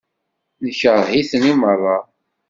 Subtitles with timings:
[0.65, 1.97] Nekṛeh-iten i meṛṛa.